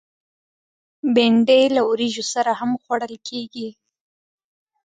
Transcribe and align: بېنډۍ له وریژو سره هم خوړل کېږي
بېنډۍ 1.13 1.63
له 1.75 1.81
وریژو 1.89 2.23
سره 2.33 2.51
هم 2.59 2.71
خوړل 2.81 3.13
کېږي 3.27 3.69